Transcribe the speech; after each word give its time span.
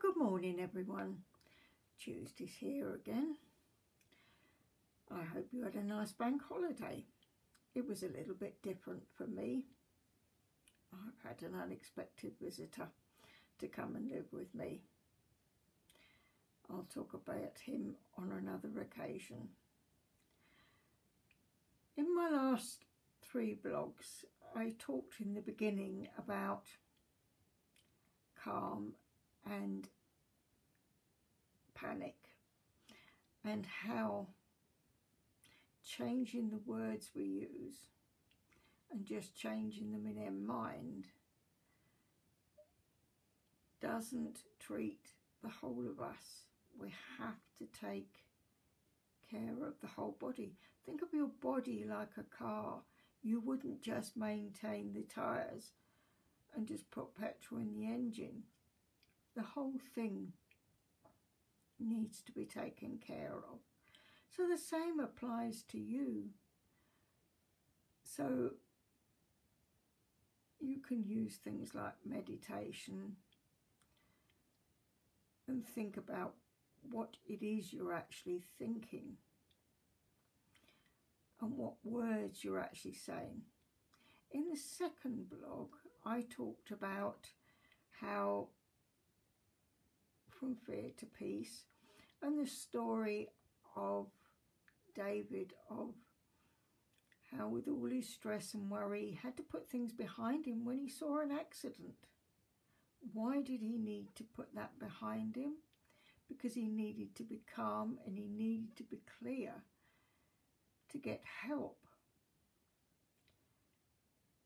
good 0.00 0.16
morning 0.16 0.60
everyone. 0.60 1.16
Tuesday's 1.98 2.54
here 2.60 2.94
again. 2.94 3.36
I 5.10 5.24
hope 5.24 5.46
you 5.50 5.64
had 5.64 5.74
a 5.74 5.82
nice 5.82 6.12
bank 6.12 6.40
holiday. 6.48 7.04
It 7.74 7.88
was 7.88 8.04
a 8.04 8.08
little 8.08 8.34
bit 8.38 8.62
different 8.62 9.02
for 9.16 9.26
me. 9.26 9.66
I've 10.92 11.28
had 11.28 11.42
an 11.42 11.58
unexpected 11.60 12.34
visitor 12.40 12.86
to 13.58 13.66
come 13.66 13.96
and 13.96 14.08
live 14.08 14.26
with 14.30 14.54
me. 14.54 14.82
I'll 16.70 16.86
talk 16.94 17.14
about 17.14 17.58
him 17.64 17.96
on 18.16 18.30
another 18.30 18.80
occasion. 18.80 19.48
In 21.96 22.14
my 22.14 22.28
last 22.30 22.84
three 23.20 23.58
blogs, 23.60 24.24
I 24.54 24.74
talked 24.78 25.20
in 25.20 25.34
the 25.34 25.40
beginning 25.40 26.06
about 26.18 26.66
calm 28.44 28.92
and 29.50 29.88
panic 31.74 32.16
and 33.44 33.66
how 33.84 34.26
changing 35.86 36.50
the 36.50 36.60
words 36.66 37.10
we 37.14 37.24
use 37.24 37.78
and 38.90 39.04
just 39.04 39.36
changing 39.36 39.92
them 39.92 40.06
in 40.06 40.22
our 40.22 40.30
mind 40.30 41.06
doesn't 43.80 44.40
treat 44.58 45.12
the 45.42 45.48
whole 45.48 45.84
of 45.88 46.00
us. 46.00 46.46
We 46.78 46.92
have 47.18 47.36
to 47.58 47.66
take 47.80 48.24
care 49.30 49.54
of 49.66 49.74
the 49.80 49.86
whole 49.86 50.16
body. 50.18 50.56
Think 50.84 51.02
of 51.02 51.12
your 51.12 51.30
body 51.40 51.84
like 51.88 52.12
a 52.18 52.36
car. 52.36 52.80
You 53.22 53.40
wouldn't 53.40 53.82
just 53.82 54.16
maintain 54.16 54.92
the 54.92 55.02
tyres 55.02 55.72
and 56.54 56.66
just 56.66 56.90
put 56.90 57.14
petrol 57.14 57.60
in 57.60 57.74
the 57.74 57.86
engine 57.86 58.42
the 59.38 59.44
whole 59.44 59.78
thing 59.94 60.32
needs 61.78 62.22
to 62.22 62.32
be 62.32 62.44
taken 62.44 62.98
care 62.98 63.36
of. 63.52 63.60
So 64.36 64.48
the 64.48 64.58
same 64.58 64.98
applies 64.98 65.62
to 65.68 65.78
you. 65.78 66.30
So 68.02 68.50
you 70.58 70.80
can 70.80 71.04
use 71.06 71.36
things 71.36 71.72
like 71.72 71.94
meditation 72.04 73.14
and 75.46 75.64
think 75.64 75.96
about 75.96 76.34
what 76.90 77.16
it 77.24 77.44
is 77.44 77.72
you're 77.72 77.94
actually 77.94 78.42
thinking 78.58 79.18
and 81.40 81.56
what 81.56 81.74
words 81.84 82.42
you're 82.42 82.58
actually 82.58 82.94
saying. 82.94 83.42
In 84.32 84.48
the 84.50 84.56
second 84.56 85.30
blog, 85.30 85.68
I 86.04 86.24
talked 86.28 86.72
about 86.72 87.28
how 88.00 88.48
from 90.38 90.54
fear 90.54 90.90
to 90.98 91.06
peace 91.06 91.64
and 92.22 92.38
the 92.38 92.46
story 92.46 93.28
of 93.76 94.06
David 94.94 95.52
of 95.70 95.94
how 97.36 97.48
with 97.48 97.68
all 97.68 97.86
his 97.86 98.08
stress 98.08 98.54
and 98.54 98.70
worry 98.70 99.06
he 99.06 99.18
had 99.22 99.36
to 99.36 99.42
put 99.42 99.68
things 99.68 99.92
behind 99.92 100.46
him 100.46 100.64
when 100.64 100.78
he 100.78 100.88
saw 100.88 101.20
an 101.20 101.30
accident. 101.30 101.94
Why 103.12 103.42
did 103.42 103.60
he 103.60 103.76
need 103.78 104.08
to 104.16 104.24
put 104.24 104.54
that 104.54 104.78
behind 104.78 105.36
him? 105.36 105.54
Because 106.28 106.54
he 106.54 106.66
needed 106.66 107.14
to 107.16 107.22
be 107.22 107.42
calm 107.54 107.98
and 108.06 108.16
he 108.16 108.28
needed 108.28 108.76
to 108.76 108.82
be 108.82 109.02
clear 109.20 109.52
to 110.90 110.98
get 110.98 111.22
help. 111.46 111.78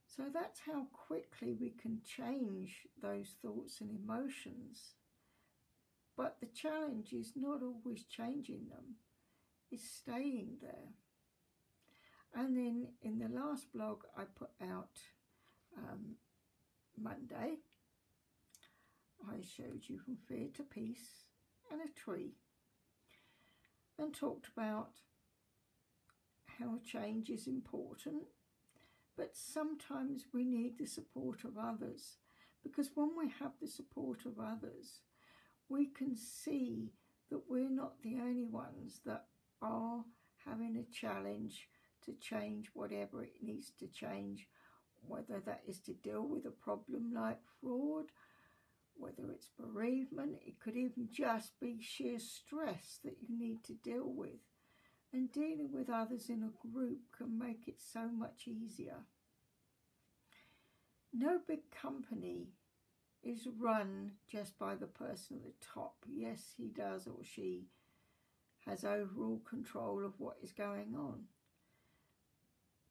So 0.07 0.25
that's 0.33 0.61
how 0.67 0.87
quickly 0.93 1.55
we 1.59 1.71
can 1.71 2.01
change 2.05 2.83
those 3.01 3.35
thoughts 3.41 3.81
and 3.81 3.91
emotions 3.91 4.95
but 6.23 6.37
the 6.39 6.47
challenge 6.55 7.13
is 7.13 7.33
not 7.35 7.63
always 7.65 8.05
changing 8.05 8.69
them, 8.71 8.95
it's 9.73 9.91
staying 9.91 10.51
there. 10.63 10.95
And 12.33 12.57
then 12.57 12.87
in 13.03 13.19
the 13.19 13.29
last 13.29 13.73
blog 13.73 14.03
I 14.17 14.23
put 14.39 14.51
out 14.63 15.01
um, 15.77 16.15
Monday, 16.97 17.57
I 19.29 19.41
showed 19.57 19.83
you 19.89 19.99
from 19.99 20.17
fear 20.29 20.47
to 20.55 20.63
peace 20.63 21.25
and 21.73 21.81
a 21.81 22.01
tree 22.01 22.37
and 23.99 24.15
talked 24.15 24.47
about 24.57 24.91
how 26.61 26.79
change 26.85 27.31
is 27.31 27.49
important 27.49 28.23
but 29.17 29.31
sometimes 29.35 30.27
we 30.33 30.45
need 30.45 30.79
the 30.79 30.87
support 30.87 31.45
of 31.45 31.59
others 31.59 32.19
because 32.63 32.91
when 32.95 33.11
we 33.19 33.33
have 33.41 33.53
the 33.61 33.67
support 33.67 34.21
of 34.25 34.39
others 34.39 35.01
we 35.73 35.87
can 35.87 36.15
see 36.15 36.93
that 37.31 37.41
we're 37.49 37.71
not 37.71 37.95
the 38.03 38.17
only 38.21 38.45
ones 38.45 39.01
that 39.07 39.25
are 39.63 40.05
having 40.45 40.77
a 40.77 40.95
challenge 40.95 41.69
to 42.05 42.13
change 42.21 42.69
whatever 42.75 43.23
it 43.23 43.37
needs 43.43 43.73
to 43.79 43.87
change, 43.87 44.49
whether 45.07 45.41
that 45.41 45.63
is 45.67 45.81
to 45.81 45.95
deal 45.95 46.27
with 46.29 46.45
a 46.45 46.51
problem 46.51 47.13
like 47.15 47.39
fraud, 47.61 48.07
whether 48.99 49.31
it's 49.33 49.49
bereavement, 49.59 50.37
it 50.47 50.61
could 50.61 50.77
even 50.77 51.09
just 51.11 51.59
be 51.59 51.81
sheer 51.81 52.19
stress 52.19 52.99
that 53.03 53.17
you 53.27 53.39
need 53.39 53.65
to 53.65 53.73
deal 53.73 54.13
with. 54.15 54.41
And 55.15 55.33
dealing 55.33 55.71
with 55.73 55.89
others 55.91 56.29
in 56.29 56.43
a 56.43 56.69
group 56.69 56.99
can 57.17 57.39
make 57.39 57.67
it 57.67 57.81
so 57.81 58.09
much 58.09 58.47
easier. 58.47 59.05
No 61.15 61.39
big 61.47 61.71
company 61.71 62.49
is 63.23 63.47
run 63.59 64.13
just 64.31 64.59
by 64.59 64.75
the 64.75 64.87
person 64.87 65.37
at 65.37 65.45
the 65.45 65.67
top. 65.75 65.95
Yes, 66.09 66.55
he 66.57 66.69
does 66.69 67.07
or 67.07 67.23
she 67.23 67.67
has 68.67 68.85
overall 68.85 69.41
control 69.49 70.05
of 70.05 70.13
what 70.19 70.37
is 70.43 70.53
going 70.53 70.95
on. 70.97 71.25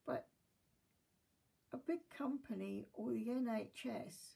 But 0.05 0.27
a 1.73 1.77
big 1.77 1.99
company 2.17 2.87
or 2.93 3.11
the 3.11 3.25
NHS 3.25 4.35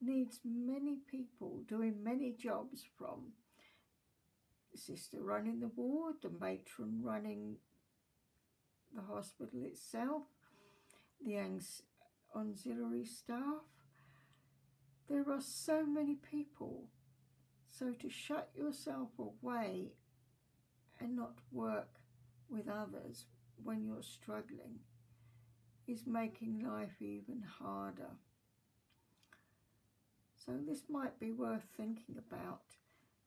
needs 0.00 0.40
many 0.44 0.98
people 1.10 1.62
doing 1.66 2.02
many 2.02 2.32
jobs 2.32 2.84
from 2.96 3.32
the 4.72 4.78
sister 4.78 5.18
running 5.20 5.60
the 5.60 5.68
ward, 5.68 6.16
the 6.22 6.30
matron 6.30 7.00
running 7.02 7.56
the 8.94 9.02
hospital 9.02 9.62
itself, 9.64 10.22
the 11.24 11.60
auxiliary 12.34 13.04
staff, 13.04 13.62
there 15.08 15.30
are 15.30 15.40
so 15.40 15.84
many 15.86 16.14
people. 16.14 16.84
So 17.66 17.92
to 17.92 18.10
shut 18.10 18.50
yourself 18.56 19.10
away 19.18 19.92
and 21.00 21.16
not 21.16 21.38
work 21.52 22.00
with 22.48 22.68
others 22.68 23.26
when 23.62 23.84
you're 23.84 24.02
struggling 24.02 24.80
is 25.86 26.06
making 26.06 26.66
life 26.66 27.00
even 27.00 27.42
harder. 27.60 28.16
So 30.44 30.52
this 30.66 30.82
might 30.88 31.18
be 31.20 31.32
worth 31.32 31.64
thinking 31.76 32.16
about, 32.18 32.62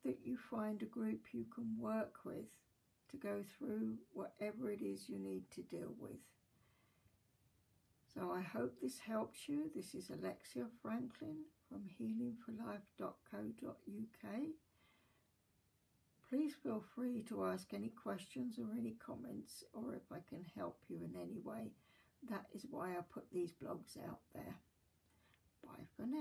that 0.04 0.20
you 0.24 0.38
find 0.38 0.82
a 0.82 0.86
group 0.86 1.28
you 1.32 1.46
can 1.54 1.78
work 1.78 2.16
with 2.24 2.46
to 3.12 3.18
go 3.18 3.44
through 3.58 3.98
whatever 4.14 4.72
it 4.72 4.82
is 4.82 5.08
you 5.08 5.20
need 5.20 5.44
to 5.52 5.62
deal 5.62 5.94
with. 6.00 6.18
So 8.14 8.32
I 8.32 8.42
hope 8.42 8.82
this 8.82 9.00
helps 9.00 9.48
you. 9.48 9.72
This 9.74 9.96
is 9.96 10.10
Alexia 10.10 10.66
Franklin 10.82 11.46
from 11.70 11.84
healingforlife.co.uk. 12.00 14.42
Please 16.30 16.54
feel 16.62 16.84
free 16.94 17.24
to 17.30 17.46
ask 17.46 17.74
any 17.74 17.90
questions 17.90 18.60
or 18.60 18.68
any 18.78 18.96
comments 19.06 19.64
or 19.74 19.96
if 19.96 20.12
I 20.12 20.20
can 20.28 20.46
help 20.58 20.80
you 20.90 20.98
in 20.98 21.16
any 21.16 21.40
way. 21.40 21.72
That 22.30 22.48
is 22.54 22.66
why 22.70 22.92
I 22.92 23.02
put 23.14 23.32
these 23.32 23.54
blogs 23.54 23.98
out 23.98 24.20
there. 24.34 24.56
Bye 25.64 25.86
for 25.96 26.06
now. 26.06 26.18